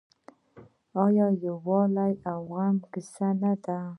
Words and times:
آیا 1.05 1.25
د 1.39 1.41
یووالي 1.45 2.11
او 2.31 2.39
زغم 2.49 2.75
کیسه 2.91 3.27
نه 3.41 3.53
ده؟ 3.63 3.77